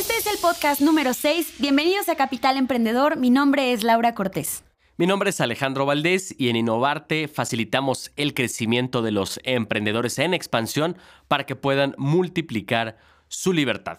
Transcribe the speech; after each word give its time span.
Este 0.00 0.16
es 0.16 0.26
el 0.26 0.38
podcast 0.38 0.80
número 0.80 1.12
6. 1.12 1.56
Bienvenidos 1.58 2.08
a 2.08 2.14
Capital 2.14 2.56
Emprendedor. 2.56 3.18
Mi 3.18 3.28
nombre 3.28 3.74
es 3.74 3.82
Laura 3.82 4.14
Cortés. 4.14 4.64
Mi 4.96 5.06
nombre 5.06 5.28
es 5.28 5.42
Alejandro 5.42 5.84
Valdés 5.84 6.34
y 6.38 6.48
en 6.48 6.56
Innovarte 6.56 7.28
facilitamos 7.28 8.10
el 8.16 8.32
crecimiento 8.32 9.02
de 9.02 9.10
los 9.10 9.40
emprendedores 9.44 10.18
en 10.18 10.32
expansión 10.32 10.96
para 11.28 11.44
que 11.44 11.54
puedan 11.54 11.94
multiplicar 11.98 12.96
su 13.28 13.52
libertad. 13.52 13.98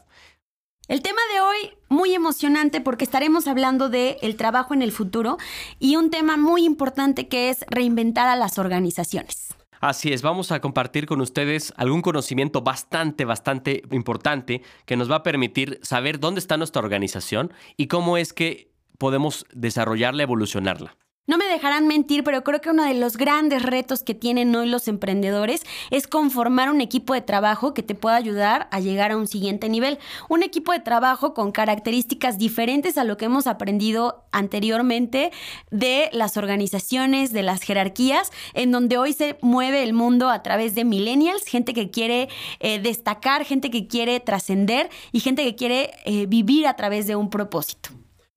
El 0.87 1.03
tema 1.03 1.21
de 1.35 1.41
hoy 1.41 1.77
muy 1.87 2.15
emocionante 2.15 2.81
porque 2.81 3.05
estaremos 3.05 3.45
hablando 3.45 3.87
de 3.87 4.17
el 4.23 4.37
trabajo 4.37 4.73
en 4.73 4.81
el 4.81 4.91
futuro 4.91 5.37
y 5.77 5.97
un 5.97 6.09
tema 6.09 6.35
muy 6.35 6.65
importante 6.65 7.27
que 7.27 7.51
es 7.51 7.63
reinventar 7.69 8.27
a 8.27 8.35
las 8.35 8.57
organizaciones. 8.57 9.53
Así 9.81 10.13
es, 10.13 10.21
vamos 10.21 10.51
a 10.51 10.61
compartir 10.61 11.07
con 11.07 11.21
ustedes 11.21 11.73
algún 11.75 12.03
conocimiento 12.03 12.61
bastante, 12.61 13.25
bastante 13.25 13.81
importante 13.89 14.61
que 14.85 14.95
nos 14.95 15.09
va 15.09 15.15
a 15.15 15.23
permitir 15.23 15.79
saber 15.81 16.19
dónde 16.19 16.39
está 16.39 16.55
nuestra 16.55 16.83
organización 16.83 17.51
y 17.77 17.87
cómo 17.87 18.17
es 18.17 18.31
que 18.31 18.71
podemos 18.99 19.47
desarrollarla, 19.51 20.21
evolucionarla. 20.21 20.95
No 21.31 21.37
me 21.37 21.45
dejarán 21.45 21.87
mentir, 21.87 22.25
pero 22.25 22.43
creo 22.43 22.59
que 22.59 22.71
uno 22.71 22.83
de 22.83 22.93
los 22.93 23.15
grandes 23.15 23.63
retos 23.63 24.03
que 24.03 24.13
tienen 24.13 24.53
hoy 24.53 24.67
los 24.67 24.89
emprendedores 24.89 25.61
es 25.89 26.05
conformar 26.05 26.69
un 26.69 26.81
equipo 26.81 27.13
de 27.13 27.21
trabajo 27.21 27.73
que 27.73 27.83
te 27.83 27.95
pueda 27.95 28.17
ayudar 28.17 28.67
a 28.69 28.81
llegar 28.81 29.13
a 29.13 29.17
un 29.17 29.27
siguiente 29.27 29.69
nivel. 29.69 29.97
Un 30.27 30.43
equipo 30.43 30.73
de 30.73 30.81
trabajo 30.81 31.33
con 31.33 31.53
características 31.53 32.37
diferentes 32.37 32.97
a 32.97 33.05
lo 33.05 33.15
que 33.15 33.23
hemos 33.23 33.47
aprendido 33.47 34.25
anteriormente 34.33 35.31
de 35.69 36.09
las 36.11 36.35
organizaciones, 36.35 37.31
de 37.31 37.43
las 37.43 37.61
jerarquías, 37.61 38.29
en 38.53 38.73
donde 38.73 38.97
hoy 38.97 39.13
se 39.13 39.37
mueve 39.41 39.83
el 39.83 39.93
mundo 39.93 40.29
a 40.29 40.43
través 40.43 40.75
de 40.75 40.83
millennials, 40.83 41.45
gente 41.45 41.73
que 41.73 41.89
quiere 41.89 42.27
eh, 42.59 42.81
destacar, 42.81 43.45
gente 43.45 43.71
que 43.71 43.87
quiere 43.87 44.19
trascender 44.19 44.89
y 45.13 45.21
gente 45.21 45.45
que 45.45 45.55
quiere 45.55 45.91
eh, 46.03 46.25
vivir 46.25 46.67
a 46.67 46.75
través 46.75 47.07
de 47.07 47.15
un 47.15 47.29
propósito. 47.29 47.91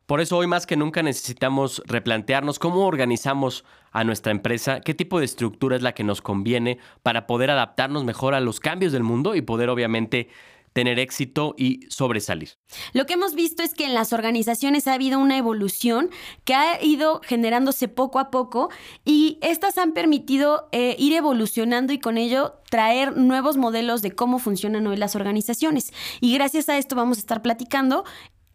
Por 0.06 0.20
eso 0.20 0.36
hoy 0.36 0.46
más 0.46 0.66
que 0.66 0.76
nunca 0.76 1.02
necesitamos 1.02 1.82
replantearnos 1.86 2.58
cómo 2.58 2.86
organizamos 2.86 3.64
a 3.90 4.04
nuestra 4.04 4.32
empresa, 4.32 4.80
qué 4.80 4.92
tipo 4.92 5.18
de 5.18 5.24
estructura 5.24 5.76
es 5.76 5.82
la 5.82 5.94
que 5.94 6.04
nos 6.04 6.20
conviene 6.20 6.78
para 7.02 7.26
poder 7.26 7.50
adaptarnos 7.50 8.04
mejor 8.04 8.34
a 8.34 8.40
los 8.40 8.60
cambios 8.60 8.92
del 8.92 9.02
mundo 9.02 9.34
y 9.34 9.40
poder 9.40 9.70
obviamente 9.70 10.28
tener 10.74 10.98
éxito 10.98 11.54
y 11.56 11.86
sobresalir. 11.88 12.50
Lo 12.92 13.06
que 13.06 13.14
hemos 13.14 13.34
visto 13.34 13.62
es 13.62 13.74
que 13.74 13.84
en 13.84 13.94
las 13.94 14.12
organizaciones 14.12 14.88
ha 14.88 14.94
habido 14.94 15.20
una 15.20 15.38
evolución 15.38 16.10
que 16.44 16.54
ha 16.54 16.82
ido 16.82 17.20
generándose 17.24 17.86
poco 17.86 18.18
a 18.18 18.30
poco 18.30 18.70
y 19.04 19.38
estas 19.40 19.78
han 19.78 19.92
permitido 19.92 20.68
eh, 20.72 20.96
ir 20.98 21.14
evolucionando 21.14 21.92
y 21.92 22.00
con 22.00 22.18
ello 22.18 22.56
traer 22.70 23.16
nuevos 23.16 23.56
modelos 23.56 24.02
de 24.02 24.10
cómo 24.10 24.40
funcionan 24.40 24.86
hoy 24.88 24.96
las 24.96 25.14
organizaciones. 25.14 25.92
Y 26.20 26.34
gracias 26.34 26.68
a 26.68 26.76
esto 26.76 26.96
vamos 26.96 27.18
a 27.18 27.20
estar 27.20 27.40
platicando 27.40 28.04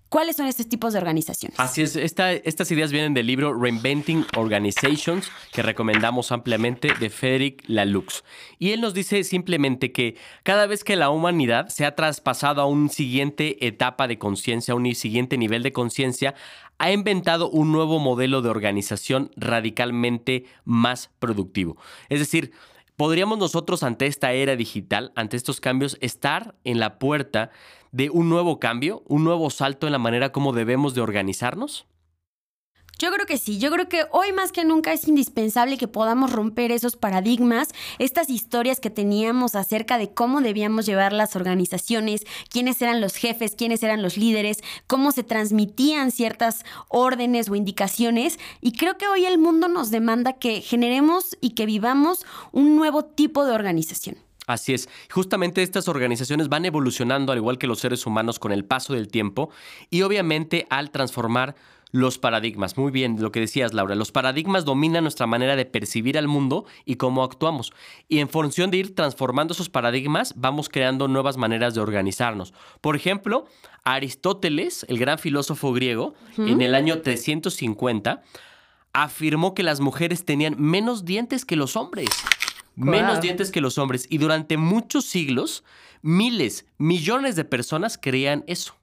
¿Cuáles 0.09 0.37
son 0.37 0.47
estos 0.47 0.67
tipos 0.67 0.93
de 0.93 0.99
organizaciones? 0.99 1.59
Así 1.59 1.83
es, 1.83 1.95
estas 1.95 2.71
ideas 2.71 2.91
vienen 2.91 3.13
del 3.13 3.27
libro 3.27 3.53
Reinventing 3.53 4.25
Organizations, 4.35 5.31
que 5.51 5.61
recomendamos 5.61 6.31
ampliamente 6.31 6.89
de 6.99 7.11
Frederick 7.11 7.63
Laloux. 7.67 8.23
Y 8.57 8.71
él 8.71 8.81
nos 8.81 8.95
dice 8.95 9.23
simplemente 9.23 9.91
que 9.91 10.17
cada 10.41 10.65
vez 10.65 10.83
que 10.83 10.95
la 10.95 11.11
humanidad 11.11 11.67
se 11.69 11.85
ha 11.85 11.93
traspasado 11.93 12.59
a 12.59 12.65
una 12.65 12.89
siguiente 12.89 13.67
etapa 13.67 14.07
de 14.07 14.17
conciencia, 14.17 14.73
a 14.73 14.77
un 14.77 14.95
siguiente 14.95 15.37
nivel 15.37 15.61
de 15.61 15.73
conciencia, 15.73 16.33
ha 16.79 16.91
inventado 16.91 17.47
un 17.47 17.71
nuevo 17.71 17.99
modelo 17.99 18.41
de 18.41 18.49
organización 18.49 19.29
radicalmente 19.35 20.45
más 20.65 21.11
productivo. 21.19 21.77
Es 22.09 22.17
decir, 22.19 22.51
podríamos 22.99 23.37
nosotros 23.37 23.83
ante 23.83 24.07
esta 24.07 24.33
era 24.33 24.57
digital, 24.57 25.13
ante 25.15 25.37
estos 25.37 25.61
cambios, 25.61 25.97
estar 26.01 26.55
en 26.65 26.81
la 26.81 26.99
puerta 26.99 27.49
de 27.93 28.09
un 28.09 28.27
nuevo 28.27 28.59
cambio, 28.59 29.03
un 29.07 29.23
nuevo 29.23 29.49
salto 29.51 29.87
en 29.87 29.93
la 29.93 29.99
manera 29.99 30.33
como 30.33 30.51
debemos 30.51 30.95
de 30.95 30.99
organizarnos? 30.99 31.87
Yo 32.99 33.13
creo 33.13 33.25
que 33.25 33.37
sí, 33.37 33.59
yo 33.59 33.71
creo 33.71 33.87
que 33.87 34.03
hoy 34.11 34.33
más 34.33 34.51
que 34.51 34.65
nunca 34.65 34.91
es 34.91 35.07
indispensable 35.07 35.77
que 35.77 35.87
podamos 35.87 36.33
romper 36.33 36.73
esos 36.73 36.97
paradigmas, 36.97 37.69
estas 37.97 38.29
historias 38.29 38.81
que 38.81 38.89
teníamos 38.89 39.55
acerca 39.55 39.97
de 39.97 40.13
cómo 40.13 40.41
debíamos 40.41 40.85
llevar 40.85 41.13
las 41.13 41.37
organizaciones, 41.37 42.25
quiénes 42.49 42.81
eran 42.81 42.99
los 42.99 43.15
jefes, 43.15 43.55
quiénes 43.55 43.83
eran 43.83 44.01
los 44.01 44.17
líderes, 44.17 44.61
cómo 44.85 45.13
se 45.13 45.23
transmitían 45.23 46.11
ciertas 46.11 46.65
órdenes 46.89 47.47
o 47.47 47.55
indicaciones. 47.55 48.37
Y 48.59 48.73
creo 48.73 48.97
que 48.97 49.07
hoy 49.07 49.25
el 49.25 49.37
mundo 49.37 49.69
nos 49.69 49.91
demanda 49.91 50.33
que 50.33 50.59
generemos 50.59 51.37
y 51.39 51.51
que 51.51 51.65
vivamos 51.65 52.25
un 52.51 52.75
nuevo 52.75 53.05
tipo 53.05 53.45
de 53.45 53.53
organización. 53.53 54.17
Así 54.49 54.73
es. 54.73 54.89
Justamente 55.11 55.61
estas 55.61 55.87
organizaciones 55.87 56.49
van 56.49 56.65
evolucionando 56.65 57.31
al 57.31 57.37
igual 57.37 57.59
que 57.59 57.67
los 57.67 57.79
seres 57.79 58.07
humanos 58.07 58.39
con 58.39 58.51
el 58.51 58.65
paso 58.65 58.93
del 58.93 59.07
tiempo 59.07 59.51
y 59.91 60.01
obviamente 60.01 60.65
al 60.71 60.89
transformar 60.89 61.55
los 61.91 62.17
paradigmas. 62.17 62.77
Muy 62.77 62.91
bien, 62.91 63.21
lo 63.21 63.31
que 63.31 63.39
decías, 63.39 63.73
Laura. 63.73 63.95
Los 63.95 64.11
paradigmas 64.11 64.65
dominan 64.65 65.03
nuestra 65.03 65.27
manera 65.27 65.55
de 65.55 65.65
percibir 65.65 66.17
al 66.17 66.27
mundo 66.27 66.65
y 66.85 66.95
cómo 66.95 67.23
actuamos. 67.23 67.73
Y 68.07 68.19
en 68.19 68.29
función 68.29 68.71
de 68.71 68.77
ir 68.77 68.95
transformando 68.95 69.53
esos 69.53 69.69
paradigmas, 69.69 70.33
vamos 70.37 70.69
creando 70.69 71.07
nuevas 71.07 71.37
maneras 71.37 71.73
de 71.73 71.81
organizarnos. 71.81 72.53
Por 72.81 72.95
ejemplo, 72.95 73.45
Aristóteles, 73.83 74.85
el 74.89 74.99
gran 74.99 75.19
filósofo 75.19 75.73
griego, 75.73 76.13
en 76.37 76.61
el 76.61 76.75
año 76.75 77.01
350, 77.01 78.21
afirmó 78.93 79.53
que 79.53 79.63
las 79.63 79.79
mujeres 79.79 80.25
tenían 80.25 80.55
menos 80.57 81.05
dientes 81.05 81.45
que 81.45 81.55
los 81.55 81.75
hombres 81.75 82.09
menos 82.79 83.21
dientes 83.21 83.51
que 83.51 83.61
los 83.61 83.77
hombres. 83.77 84.07
Y 84.09 84.17
durante 84.17 84.57
muchos 84.57 85.05
siglos, 85.05 85.63
miles, 86.01 86.65
millones 86.77 87.35
de 87.35 87.45
personas 87.45 87.97
creían 87.97 88.43
eso. 88.47 88.78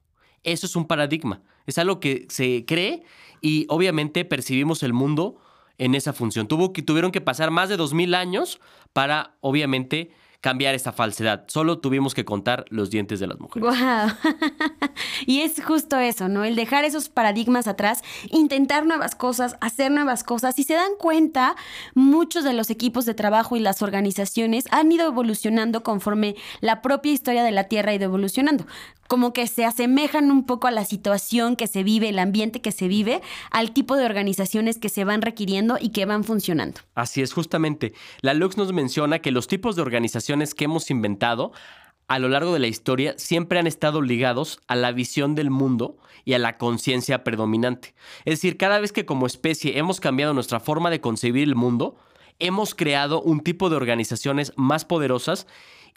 Eso 0.47 0.65
es 0.65 0.77
un 0.77 0.85
paradigma. 0.85 1.41
Es 1.65 1.77
algo 1.77 1.99
que 1.99 2.25
se 2.29 2.63
cree 2.65 3.03
y 3.41 3.65
obviamente 3.67 4.23
percibimos 4.23 4.81
el 4.81 4.93
mundo 4.93 5.41
en 5.77 5.93
esa 5.93 6.13
función. 6.13 6.47
Tuvo 6.47 6.71
que, 6.71 6.81
tuvieron 6.81 7.11
que 7.11 7.19
pasar 7.19 7.51
más 7.51 7.67
de 7.67 7.75
dos 7.75 7.93
mil 7.93 8.15
años 8.15 8.61
para, 8.93 9.35
obviamente, 9.41 10.11
cambiar 10.41 10.75
esta 10.75 10.91
falsedad. 10.91 11.45
Solo 11.47 11.79
tuvimos 11.79 12.13
que 12.13 12.25
contar 12.25 12.65
los 12.69 12.89
dientes 12.89 13.19
de 13.19 13.27
las 13.27 13.39
mujeres. 13.39 13.67
Wow. 13.67 14.31
y 15.25 15.41
es 15.41 15.63
justo 15.63 15.97
eso, 15.97 16.27
¿no? 16.27 16.43
El 16.43 16.55
dejar 16.55 16.85
esos 16.85 17.09
paradigmas 17.09 17.67
atrás, 17.67 18.03
intentar 18.29 18.85
nuevas 18.85 19.15
cosas, 19.15 19.57
hacer 19.61 19.91
nuevas 19.91 20.23
cosas. 20.23 20.57
Y 20.59 20.63
se 20.63 20.75
dan 20.75 20.91
cuenta, 20.99 21.55
muchos 21.95 22.43
de 22.43 22.53
los 22.53 22.69
equipos 22.69 23.05
de 23.05 23.13
trabajo 23.13 23.55
y 23.55 23.59
las 23.59 23.81
organizaciones 23.81 24.65
han 24.71 24.91
ido 24.91 25.07
evolucionando 25.07 25.83
conforme 25.83 26.35
la 26.61 26.81
propia 26.81 27.11
historia 27.11 27.43
de 27.43 27.51
la 27.51 27.65
Tierra 27.65 27.91
ha 27.91 27.95
ido 27.95 28.05
evolucionando 28.05 28.65
como 29.07 29.33
que 29.33 29.47
se 29.47 29.65
asemejan 29.65 30.31
un 30.31 30.45
poco 30.45 30.67
a 30.67 30.71
la 30.71 30.85
situación 30.85 31.55
que 31.55 31.67
se 31.67 31.83
vive, 31.83 32.09
el 32.09 32.19
ambiente 32.19 32.61
que 32.61 32.71
se 32.71 32.87
vive, 32.87 33.21
al 33.51 33.71
tipo 33.71 33.95
de 33.95 34.05
organizaciones 34.05 34.77
que 34.77 34.89
se 34.89 35.05
van 35.05 35.21
requiriendo 35.21 35.77
y 35.79 35.89
que 35.89 36.05
van 36.05 36.23
funcionando. 36.23 36.81
Así 36.93 37.21
es, 37.21 37.33
justamente. 37.33 37.93
La 38.21 38.33
Lux 38.33 38.57
nos 38.57 38.73
menciona 38.73 39.19
que 39.19 39.31
los 39.31 39.47
tipos 39.47 39.75
de 39.75 39.81
organizaciones 39.81 40.26
que 40.55 40.65
hemos 40.65 40.91
inventado 40.91 41.53
a 42.07 42.19
lo 42.19 42.29
largo 42.29 42.53
de 42.53 42.59
la 42.59 42.67
historia 42.67 43.13
siempre 43.17 43.59
han 43.59 43.67
estado 43.67 44.01
ligados 44.01 44.59
a 44.67 44.75
la 44.75 44.91
visión 44.91 45.35
del 45.35 45.49
mundo 45.49 45.97
y 46.25 46.33
a 46.33 46.39
la 46.39 46.57
conciencia 46.57 47.23
predominante. 47.23 47.95
Es 48.25 48.35
decir, 48.35 48.57
cada 48.57 48.79
vez 48.79 48.91
que 48.91 49.05
como 49.05 49.25
especie 49.25 49.77
hemos 49.77 49.99
cambiado 49.99 50.33
nuestra 50.33 50.59
forma 50.59 50.89
de 50.89 51.01
concebir 51.01 51.43
el 51.43 51.55
mundo, 51.55 51.97
hemos 52.39 52.75
creado 52.75 53.21
un 53.21 53.41
tipo 53.41 53.69
de 53.69 53.75
organizaciones 53.75 54.53
más 54.55 54.85
poderosas 54.85 55.47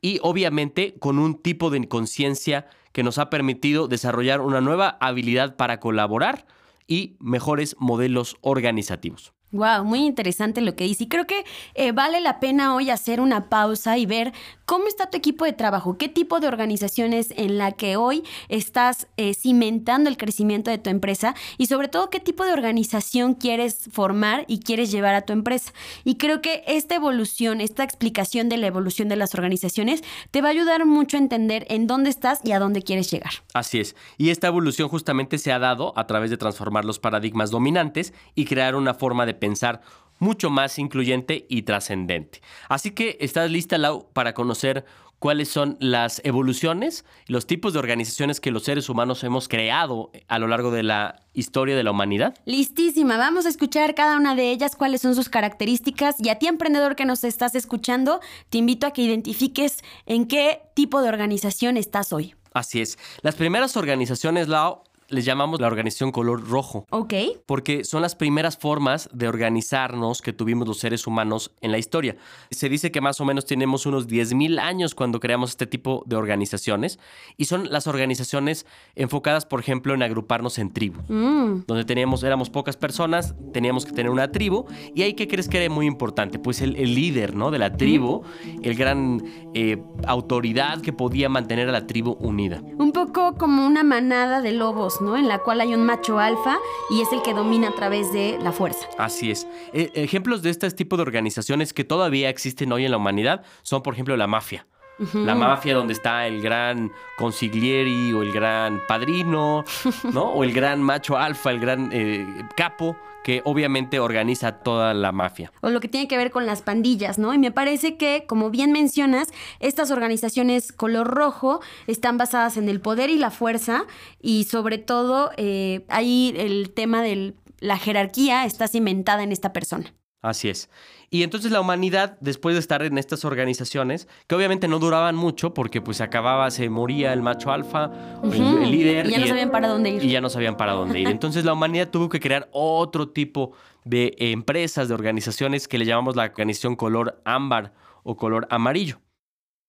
y 0.01 0.19
obviamente 0.23 0.95
con 0.99 1.19
un 1.19 1.41
tipo 1.41 1.71
de 1.71 1.87
conciencia 1.89 2.69
que 2.93 3.03
nos 3.03 3.19
ha 3.19 3.31
permitido 3.31 3.87
desarrollar 3.87 4.41
una 4.41 4.61
nueva 4.61 4.97
habilidad 5.01 5.57
para 5.57 5.79
colaborar 5.79 6.47
y 6.87 7.17
mejores 7.21 7.77
modelos 7.79 8.37
organizativos. 8.41 9.33
Wow, 9.53 9.85
muy 9.85 10.07
interesante 10.07 10.61
lo 10.61 10.77
que 10.77 10.85
dice. 10.85 11.05
Y 11.05 11.09
creo 11.09 11.27
que 11.27 11.45
eh, 11.75 11.91
vale 11.91 12.21
la 12.21 12.39
pena 12.39 12.75
hoy 12.75 12.91
hacer 12.91 13.21
una 13.21 13.49
pausa 13.49 13.99
y 13.99 14.07
ver 14.07 14.33
cómo 14.65 14.87
está 14.87 15.11
tu 15.11 15.17
equipo 15.17 15.45
de 15.45 15.53
trabajo, 15.53 15.99
qué 15.99 16.09
tipo 16.09 16.39
de 16.39 16.47
organizaciones 16.47 17.35
en 17.37 17.59
la 17.59 17.73
que 17.73 17.97
hoy 17.97 18.23
estás 18.49 19.09
eh, 19.17 19.35
cimentando 19.35 20.09
el 20.09 20.17
crecimiento 20.17 20.71
de 20.71 20.79
tu 20.79 20.91
empresa 20.91 21.35
y 21.59 21.67
sobre 21.67 21.89
todo 21.89 22.09
qué 22.11 22.21
tipo 22.21 22.45
de 22.45 22.53
organización 22.53 23.35
quieres 23.35 23.89
formar 23.91 24.45
y 24.47 24.61
quieres 24.61 24.93
llevar 24.93 25.17
a 25.17 25.23
tu 25.23 25.33
empresa. 25.33 25.73
Y 26.05 26.15
creo 26.15 26.41
que 26.41 26.63
esta 26.69 26.95
evolución, 26.95 27.61
esta 27.61 27.83
explicación 27.83 28.49
de 28.49 28.59
la 28.59 28.69
evolución 28.69 29.09
de 29.09 29.17
las 29.17 29.35
organizaciones 29.35 30.05
te 30.31 30.43
va 30.43 30.49
a 30.49 30.53
ayudar 30.53 30.87
mucho 30.87 31.17
a 31.17 31.21
entender 31.21 31.67
en 31.69 31.89
dónde 31.89 32.11
estás 32.11 32.39
y 32.45 32.53
a 32.53 32.61
dónde 32.61 32.83
quieres 32.83 33.11
llegar. 33.11 33.33
Así 33.53 33.81
es. 33.81 33.97
Y 34.19 34.31
esta 34.31 34.47
evolución 34.47 34.89
justamente 34.89 35.39
se 35.39 35.51
ha 35.51 35.59
dado 35.59 35.93
a 35.97 36.07
través 36.07 36.31
de 36.31 36.37
transformar 36.37 36.85
los 36.85 37.01
paradigmas 37.01 37.51
dominantes 37.51 38.15
y 38.37 38.45
crear 38.45 38.77
una 38.77 38.95
forma 38.95 39.27
de 39.27 39.40
pensar 39.41 39.81
mucho 40.21 40.51
más 40.51 40.79
incluyente 40.79 41.47
y 41.49 41.63
trascendente. 41.63 42.41
Así 42.69 42.93
que, 42.93 43.17
¿estás 43.21 43.51
lista, 43.51 43.79
Lau, 43.79 44.09
para 44.13 44.35
conocer 44.35 44.85
cuáles 45.21 45.49
son 45.49 45.77
las 45.81 46.21
evoluciones, 46.25 47.05
los 47.27 47.47
tipos 47.47 47.73
de 47.73 47.79
organizaciones 47.79 48.41
que 48.41 48.51
los 48.51 48.65
seres 48.65 48.89
humanos 48.89 49.23
hemos 49.23 49.49
creado 49.49 50.11
a 50.29 50.39
lo 50.39 50.49
largo 50.49 50.71
de 50.71 50.83
la 50.83 51.21
historia 51.35 51.77
de 51.77 51.85
la 51.85 51.91
humanidad? 51.91 52.35
Listísima, 52.47 53.19
vamos 53.19 53.47
a 53.47 53.51
escuchar 53.51 53.95
cada 53.95 54.17
una 54.17 54.35
de 54.35 54.51
ellas, 54.51 54.77
cuáles 54.77 55.03
son 55.03 55.15
sus 55.15 55.29
características 55.29 56.17
y 56.19 56.31
a 56.31 56.39
ti 56.39 56.47
emprendedor 56.47 56.97
que 56.97 57.05
nos 57.05 57.23
estás 57.23 57.55
escuchando, 57.55 58.21
te 58.49 58.59
invito 58.59 58.87
a 58.87 58.93
que 58.93 59.03
identifiques 59.03 59.85
en 60.07 60.27
qué 60.27 60.63
tipo 60.75 61.03
de 61.03 61.09
organización 61.11 61.77
estás 61.77 62.13
hoy. 62.13 62.35
Así 62.53 62.81
es. 62.81 62.99
Las 63.23 63.37
primeras 63.37 63.77
organizaciones, 63.77 64.49
Lau, 64.49 64.83
les 65.11 65.25
llamamos 65.25 65.61
la 65.61 65.67
organización 65.67 66.13
color 66.13 66.49
rojo. 66.49 66.87
Ok. 66.91 67.15
Porque 67.47 67.85
son 67.85 68.03
las 68.03 68.15
primeras 68.15 68.57
formas 68.57 69.09
de 69.13 69.29
organizarnos 69.29 70.23
que 70.23 70.33
tuvimos 70.33 70.67
los 70.67 70.79
seres 70.79 71.07
humanos 71.07 71.53
en 71.61 71.73
la 71.73 71.79
historia. 71.79 72.17
Se 72.51 72.69
dice 72.69 72.91
que 72.91 73.01
más 73.01 73.21
o 73.21 73.25
menos 73.25 73.47
tenemos 73.47 73.87
unos 73.87 74.09
10.000 74.09 74.59
años 74.61 74.95
cuando 74.95 75.21
creamos 75.21 75.51
este 75.51 75.67
tipo 75.67 76.03
de 76.07 76.17
organizaciones 76.17 76.99
y 77.37 77.47
son 77.47 77.71
las 77.71 77.87
organizaciones 77.87 78.67
enfocadas, 78.95 79.47
por 79.47 79.61
ejemplo, 79.61 79.95
en 79.95 80.03
agruparnos 80.03 80.59
en 80.59 80.73
tribus. 80.73 81.05
Mm. 81.09 81.65
Donde 81.67 81.85
teníamos, 81.85 82.23
éramos 82.23 82.51
pocas 82.51 82.77
personas, 82.77 83.35
teníamos 83.53 83.85
que 83.85 83.93
tener 83.93 84.11
una 84.11 84.31
tribu 84.33 84.67
y 84.95 85.03
ahí, 85.03 85.15
¿qué 85.15 85.29
crees 85.29 85.49
que 85.49 85.63
era 85.63 85.73
muy 85.73 85.87
importante? 85.87 86.39
Pues 86.39 86.61
el, 86.61 86.77
el 86.77 86.95
líder, 86.95 87.35
¿no? 87.35 87.51
De 87.51 87.59
la 87.59 87.77
tribu, 87.77 88.23
el 88.63 88.75
gran 88.75 89.23
eh, 89.55 89.83
autoridad 90.07 90.81
que 90.81 90.93
podía 90.93 91.29
mantener 91.29 91.69
a 91.69 91.73
la 91.73 91.87
tribu 91.87 92.13
unida. 92.21 92.63
Un 92.79 92.93
poco 92.93 93.35
como 93.35 93.67
una 93.67 93.83
manada 93.83 94.41
de 94.41 94.53
lobos, 94.53 95.00
¿no? 95.01 95.17
En 95.17 95.29
la 95.29 95.39
cual 95.39 95.61
hay 95.61 95.75
un 95.75 95.85
macho 95.85 96.19
alfa 96.19 96.59
y 96.91 97.01
es 97.01 97.13
el 97.13 97.23
que 97.23 97.35
domina 97.35 97.69
a 97.69 97.73
través 97.73 98.13
de 98.13 98.39
la 98.41 98.53
fuerza. 98.53 98.89
Así 98.99 99.31
es. 99.31 99.47
Eh, 99.73 99.91
ejemplos 99.95 100.43
de 100.43 100.51
este 100.51 100.71
tipo 100.71 100.97
de 100.97 101.03
organizaciones 101.03 101.73
que 101.73 101.85
todavía 101.85 102.29
existen 102.29 102.73
hoy 102.73 102.85
en 102.85 102.91
la 102.91 102.97
humanidad 102.97 103.43
son, 103.63 103.83
por 103.83 103.95
ejemplo, 103.95 104.17
la 104.17 104.27
mafia. 104.27 104.67
La 105.15 105.35
mafia 105.35 105.75
donde 105.75 105.95
está 105.95 106.27
el 106.27 106.43
gran 106.43 106.93
consiglieri 107.17 108.13
o 108.13 108.21
el 108.21 108.33
gran 108.33 108.83
padrino, 108.87 109.65
¿no? 110.13 110.25
O 110.25 110.45
el 110.45 110.53
gran 110.53 110.83
macho 110.83 111.17
alfa, 111.17 111.51
el 111.51 111.59
gran 111.59 111.89
eh, 111.91 112.27
capo, 112.55 112.99
que 113.25 113.43
obviamente 113.45 114.01
organiza 114.01 114.53
toda 114.53 114.95
la 114.95 115.13
mafia. 115.13 115.53
O 115.61 115.71
lo 115.71 115.81
que 115.81 115.89
tiene 115.89 116.09
que 116.09 116.17
ver 116.17 116.31
con 116.31 116.47
las 116.47 116.63
pandillas, 116.63 117.19
¿no? 117.19 117.35
Y 117.35 117.39
me 117.39 117.51
parece 117.51 117.97
que, 117.97 118.25
como 118.27 118.51
bien 118.51 118.73
mencionas, 118.73 119.29
estas 119.59 119.91
organizaciones 119.91 120.73
color 120.73 121.09
rojo 121.09 121.61
están 121.87 122.19
basadas 122.19 122.57
en 122.57 122.69
el 122.69 122.81
poder 122.81 123.11
y 123.11 123.19
la 123.19 123.31
fuerza 123.31 123.85
y 124.21 124.45
sobre 124.45 124.79
todo 124.79 125.31
eh, 125.37 125.85
ahí 125.89 126.35
el 126.37 126.73
tema 126.73 127.03
de 127.03 127.35
la 127.59 127.79
jerarquía 127.79 128.45
está 128.47 128.69
cimentada 128.69 129.23
en 129.23 129.33
esta 129.33 129.53
persona. 129.53 129.93
Así 130.23 130.51
es. 130.51 130.69
Y 131.09 131.23
entonces 131.23 131.51
la 131.51 131.61
humanidad, 131.63 132.19
después 132.21 132.55
de 132.55 132.61
estar 132.61 132.83
en 132.83 132.99
estas 132.99 133.25
organizaciones, 133.25 134.07
que 134.27 134.35
obviamente 134.35 134.69
no 134.69 134.79
duraban 134.79 135.17
mucho 135.17 135.55
porque 135.55 135.81
pues 135.81 135.97
se 135.97 136.03
acababa, 136.03 136.51
se 136.51 136.69
moría 136.69 137.13
el 137.15 137.23
macho 137.23 137.51
alfa, 137.51 137.91
el- 138.23 138.71
líder. 138.71 139.07
Y 139.07 139.11
ya 139.13 139.19
no 139.19 139.27
sabían 139.27 139.51
para 139.51 139.69
dónde 139.69 139.91
ir. 139.91 140.05
Y 140.05 140.09
ya 140.11 140.21
no 140.21 140.29
sabían 140.29 140.57
para 140.59 140.73
dónde 140.73 141.01
ir. 141.01 141.09
Entonces 141.09 141.45
la 141.45 141.55
humanidad 141.55 141.89
tuvo 141.89 142.09
que 142.11 142.21
crear 142.21 142.49
otro 142.53 143.09
tipo 143.09 143.53
de 143.85 144.15
empresas, 144.19 144.89
de 144.89 144.95
organizaciones 144.95 145.67
que 145.69 145.79
le 145.79 145.87
llamamos 145.87 146.17
la 146.17 146.25
organización 146.25 146.77
color 146.77 147.21
ámbar 147.25 147.73
o 148.03 148.17
color 148.17 148.47
amarillo. 148.51 149.01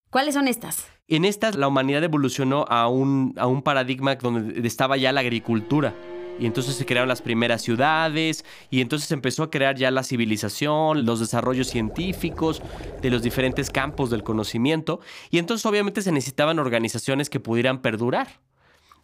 ¿Cuáles 0.09 0.33
son 0.33 0.49
estas? 0.49 0.85
En 1.07 1.23
estas 1.23 1.55
la 1.55 1.69
humanidad 1.69 2.03
evolucionó 2.03 2.65
a 2.67 2.89
un, 2.89 3.33
a 3.37 3.47
un 3.47 3.61
paradigma 3.61 4.15
donde 4.15 4.67
estaba 4.67 4.97
ya 4.97 5.13
la 5.13 5.21
agricultura. 5.21 5.93
Y 6.39 6.45
entonces 6.45 6.75
se 6.75 6.85
crearon 6.85 7.07
las 7.07 7.21
primeras 7.21 7.61
ciudades 7.61 8.45
y 8.69 8.81
entonces 8.81 9.07
se 9.07 9.13
empezó 9.13 9.43
a 9.43 9.51
crear 9.51 9.75
ya 9.75 9.91
la 9.91 10.03
civilización, 10.03 11.05
los 11.05 11.19
desarrollos 11.19 11.67
científicos 11.67 12.61
de 13.01 13.11
los 13.11 13.21
diferentes 13.21 13.69
campos 13.69 14.09
del 14.09 14.23
conocimiento. 14.23 15.01
Y 15.29 15.37
entonces 15.37 15.65
obviamente 15.65 16.01
se 16.01 16.11
necesitaban 16.11 16.59
organizaciones 16.59 17.29
que 17.29 17.39
pudieran 17.39 17.81
perdurar. 17.81 18.39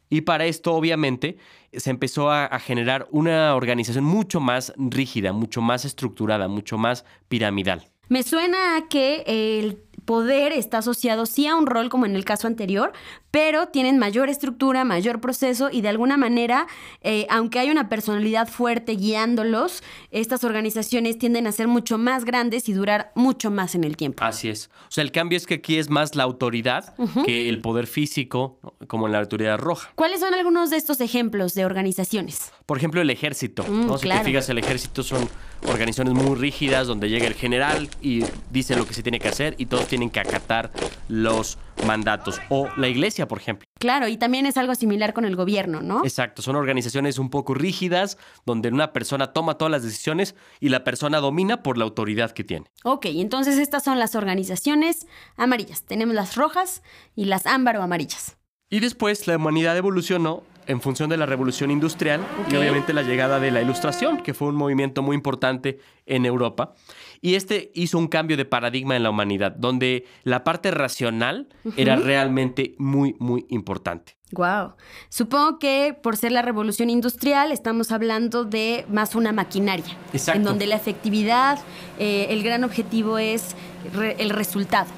Y 0.10 0.22
para 0.22 0.46
esto, 0.46 0.74
obviamente, 0.74 1.38
se 1.74 1.90
empezó 1.90 2.32
a, 2.32 2.48
generar 2.60 3.08
una 3.12 3.56
organización 3.56 4.06
mucho 4.06 4.40
más 4.40 4.74
rígida, 4.78 5.34
mucho 5.34 5.62
más 5.62 5.86
estructurada, 5.86 6.48
mucho 6.48 6.78
más 6.78 7.04
piramidal. 7.28 7.88
Me 8.10 8.24
suena 8.24 8.78
a 8.78 8.88
que 8.88 9.24
el 9.28 9.84
poder 10.06 10.54
está 10.54 10.78
asociado 10.78 11.26
sí 11.26 11.46
a 11.48 11.58
un 11.58 11.68
rol 11.68 11.90
como 11.90 12.06
en 12.06 12.16
el 12.16 12.24
caso 12.24 12.48
anterior, 12.48 12.94
pero 13.38 13.68
tienen 13.68 14.00
mayor 14.00 14.30
estructura, 14.30 14.84
mayor 14.84 15.22
proceso 15.22 15.70
y 15.72 15.82
de 15.82 15.90
alguna 15.90 16.18
manera, 16.18 16.66
eh, 17.02 17.28
aunque 17.30 17.60
hay 17.60 17.70
una 17.70 17.88
personalidad 17.88 18.48
fuerte 18.48 18.96
guiándolos, 18.96 19.84
estas 20.10 20.44
organizaciones 20.44 21.20
tienden 21.20 21.46
a 21.46 21.52
ser 21.52 21.68
mucho 21.68 22.00
más 22.00 22.26
grandes 22.26 22.68
y 22.68 22.74
durar 22.74 23.12
mucho 23.14 23.52
más 23.52 23.76
en 23.76 23.84
el 23.84 23.96
tiempo. 23.96 24.24
Así 24.24 24.50
es. 24.50 24.72
O 24.88 24.92
sea, 24.92 25.04
el 25.04 25.12
cambio 25.12 25.38
es 25.38 25.46
que 25.46 25.54
aquí 25.54 25.78
es 25.78 25.92
más 25.92 26.16
la 26.16 26.24
autoridad 26.24 26.96
que 27.26 27.48
el 27.48 27.62
poder 27.62 27.86
físico, 27.86 28.58
como 28.88 29.06
en 29.06 29.12
la 29.12 29.20
autoridad 29.20 29.60
roja. 29.60 29.92
¿Cuáles 29.94 30.22
son 30.22 30.34
algunos 30.34 30.72
de 30.72 30.78
estos 30.78 31.00
ejemplos 31.00 31.54
de 31.54 31.66
organizaciones? 31.66 32.52
Por 32.66 32.80
ejemplo, 32.80 33.02
el 33.02 33.10
ejército. 33.12 33.64
Mm, 33.68 33.86
¿no? 33.86 33.98
Si 34.00 34.06
claro. 34.06 34.22
te 34.22 34.30
fijas, 34.32 34.50
el 34.50 34.58
ejército 34.58 35.04
son 35.04 35.30
organizaciones 35.68 36.16
muy 36.16 36.36
rígidas 36.36 36.88
donde 36.88 37.08
llega 37.08 37.28
el 37.28 37.36
general 37.36 37.88
y 38.02 38.24
dice 38.50 38.76
lo 38.76 38.88
que 38.88 38.96
se 38.96 39.04
tiene 39.04 39.20
que 39.20 39.28
hacer 39.28 39.54
y 39.60 39.68
todos 39.68 39.88
tienen 39.88 40.10
que 40.10 40.22
acatar 40.22 40.72
los 41.08 41.60
mandatos. 41.86 42.40
O 42.50 42.70
la 42.78 42.88
iglesia, 42.88 43.28
por 43.28 43.40
ejemplo. 43.40 43.68
Claro, 43.80 44.08
y 44.08 44.18
también 44.18 44.46
es 44.46 44.58
algo 44.58 44.76
similar 44.76 45.14
con 45.14 45.26
el 45.26 45.36
gobierno, 45.36 45.82
¿no? 45.82 46.04
Exacto, 46.04 46.42
son 46.42 46.56
organizaciones 46.56 47.20
un 47.20 47.30
poco 47.30 47.54
rígidas 47.54 48.18
donde 48.46 48.70
una 48.70 48.94
persona 48.94 49.34
toma 49.34 49.58
todas 49.58 49.72
las 49.72 49.84
decisiones 49.84 50.36
y 50.60 50.70
la 50.70 50.84
persona 50.84 51.20
domina 51.20 51.64
por 51.64 51.78
la 51.78 51.84
autoridad 51.84 52.32
que 52.32 52.44
tiene. 52.44 52.66
Ok, 52.84 53.06
entonces 53.06 53.58
estas 53.58 53.84
son 53.84 54.00
las 54.00 54.16
organizaciones 54.16 55.08
amarillas. 55.36 55.84
Tenemos 55.84 56.16
las 56.16 56.36
rojas 56.36 56.82
y 57.16 57.26
las 57.26 57.46
ámbar 57.46 57.78
o 57.78 57.84
amarillas. 57.84 58.38
Y 58.70 58.80
después 58.80 59.28
la 59.28 59.38
humanidad 59.38 59.78
evolucionó 59.78 60.44
en 60.68 60.82
función 60.82 61.10
de 61.10 61.18
la 61.18 61.26
revolución 61.26 61.72
industrial 61.72 62.22
y 62.52 62.56
obviamente 62.56 62.94
la 62.94 63.04
llegada 63.04 63.40
de 63.40 63.52
la 63.52 63.62
ilustración, 63.62 64.22
que 64.22 64.34
fue 64.34 64.50
un 64.50 64.56
movimiento 64.56 65.02
muy 65.02 65.16
importante 65.16 65.80
en 66.06 66.26
Europa. 66.26 66.74
Y 67.22 67.36
este 67.36 67.72
hizo 67.74 67.98
un 67.98 68.08
cambio 68.08 68.38
de 68.38 68.46
paradigma 68.46 68.96
en 68.96 69.04
la 69.04 69.10
humanidad, 69.10 69.52
donde 69.54 70.06
la 70.24 70.44
parte 70.44 70.72
racional 70.72 71.48
era 71.78 71.96
realmente 71.96 72.76
muy, 72.78 73.16
muy 73.20 73.46
importante. 73.50 74.16
Wow. 74.34 74.74
Supongo 75.08 75.58
que 75.58 75.98
por 76.04 76.18
ser 76.18 76.34
la 76.34 76.42
revolución 76.42 76.90
industrial 76.90 77.54
estamos 77.54 77.94
hablando 77.94 78.44
de 78.44 78.86
más 78.92 79.16
una 79.16 79.32
maquinaria. 79.32 79.96
Exacto. 80.12 80.38
En 80.38 80.44
donde 80.44 80.68
la 80.68 80.76
efectividad, 80.76 81.60
eh, 81.98 82.28
el 82.30 82.44
gran 82.44 82.66
objetivo 82.66 83.18
es 83.18 83.56
re- 83.94 84.18
el 84.20 84.32
resultado. 84.32 84.90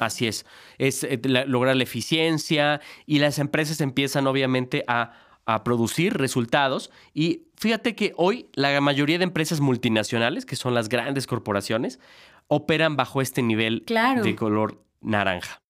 Así 0.00 0.26
es, 0.26 0.44
es 0.76 1.02
eh, 1.04 1.18
la- 1.24 1.46
lograr 1.46 1.76
la 1.76 1.84
eficiencia 1.84 2.80
y 3.06 3.20
las 3.20 3.38
empresas 3.38 3.80
empiezan 3.80 4.26
obviamente 4.26 4.84
a, 4.86 5.12
a 5.46 5.64
producir 5.64 6.14
resultados 6.14 6.90
y 7.12 7.42
fíjate 7.56 7.94
que 7.94 8.12
hoy 8.16 8.48
la 8.54 8.80
mayoría 8.80 9.18
de 9.18 9.24
empresas 9.24 9.60
multinacionales, 9.60 10.46
que 10.46 10.56
son 10.56 10.74
las 10.74 10.88
grandes 10.88 11.26
corporaciones, 11.26 12.00
operan 12.48 12.96
bajo 12.96 13.20
este 13.20 13.42
nivel 13.42 13.82
Claro. 13.86 14.22
de 14.22 14.36
color 14.36 14.82
naranja. 15.00 15.60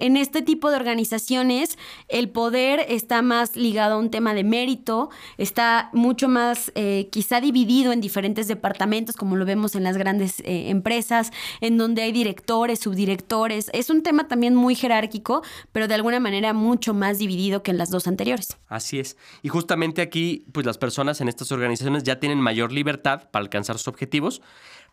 En 0.00 0.16
este 0.16 0.42
tipo 0.42 0.70
de 0.70 0.76
organizaciones, 0.76 1.76
el 2.06 2.28
poder 2.28 2.86
está 2.88 3.20
más 3.20 3.56
ligado 3.56 3.96
a 3.96 3.98
un 3.98 4.12
tema 4.12 4.32
de 4.32 4.44
mérito, 4.44 5.10
está 5.38 5.90
mucho 5.92 6.28
más 6.28 6.70
eh, 6.76 7.08
quizá 7.10 7.40
dividido 7.40 7.90
en 7.90 8.00
diferentes 8.00 8.46
departamentos, 8.46 9.16
como 9.16 9.34
lo 9.34 9.44
vemos 9.44 9.74
en 9.74 9.82
las 9.82 9.96
grandes 9.96 10.38
eh, 10.44 10.70
empresas, 10.70 11.32
en 11.60 11.78
donde 11.78 12.02
hay 12.02 12.12
directores, 12.12 12.78
subdirectores. 12.78 13.70
Es 13.72 13.90
un 13.90 14.04
tema 14.04 14.28
también 14.28 14.54
muy 14.54 14.76
jerárquico, 14.76 15.42
pero 15.72 15.88
de 15.88 15.94
alguna 15.94 16.20
manera 16.20 16.52
mucho 16.52 16.94
más 16.94 17.18
dividido 17.18 17.64
que 17.64 17.72
en 17.72 17.78
las 17.78 17.90
dos 17.90 18.06
anteriores. 18.06 18.56
Así 18.68 19.00
es. 19.00 19.16
Y 19.42 19.48
justamente 19.48 20.00
aquí, 20.00 20.44
pues 20.52 20.64
las 20.64 20.78
personas 20.78 21.20
en 21.20 21.26
estas 21.26 21.50
organizaciones 21.50 22.04
ya 22.04 22.20
tienen 22.20 22.40
mayor 22.40 22.70
libertad 22.70 23.28
para 23.32 23.42
alcanzar 23.42 23.78
sus 23.78 23.88
objetivos, 23.88 24.42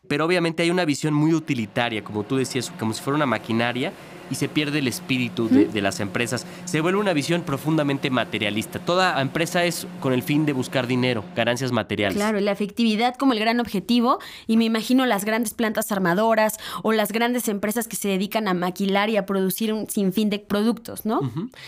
pero 0.08 0.26
obviamente 0.26 0.64
hay 0.64 0.72
una 0.72 0.84
visión 0.84 1.14
muy 1.14 1.36
utilitaria, 1.36 2.04
como 2.04 2.24
tú 2.24 2.38
decías, 2.38 2.72
como 2.80 2.92
si 2.94 3.04
fuera 3.04 3.18
una 3.18 3.28
maquinaria 3.28 3.94
y 4.30 4.36
se 4.36 4.50
pierde 4.50 4.80
el 4.80 4.88
espíritu 4.88 5.48
de, 5.50 5.66
de 5.66 5.82
las 5.82 6.00
empresas. 6.00 6.46
Se 6.66 6.82
vuelve 6.82 7.00
una 7.00 7.14
visión 7.14 7.42
profundamente 7.42 8.10
materialista. 8.10 8.80
Toda 8.80 9.22
empresa 9.22 9.64
es 9.66 9.88
con 10.00 10.14
el 10.14 10.24
fin 10.24 10.46
de 10.46 10.54
buscar 10.54 10.88
dinero, 10.88 11.24
ganancias 11.36 11.72
materiales. 11.72 12.18
Claro, 12.18 12.40
y 12.40 12.42
la 12.42 12.52
efectividad 12.52 13.16
como 13.16 13.34
el 13.34 13.40
gran 13.40 13.60
objetivo. 13.60 14.20
Y 14.48 14.58
me 14.58 14.66
imagino 14.66 15.06
las 15.06 15.26
grandes 15.26 15.54
plantas 15.54 15.92
armadoras 15.92 16.58
o 16.84 16.92
las 16.92 17.12
grandes 17.12 17.48
empresas 17.48 17.88
que 17.88 17.96
se 17.96 18.08
dedican 18.08 18.48
a 18.48 18.54
maquilar 18.54 19.10
y 19.10 19.18
a 19.18 19.26
producir 19.26 19.74
un 19.74 19.90
sinfín 19.90 20.30
de 20.30 20.40
productos, 20.40 21.06
¿no? 21.06 21.22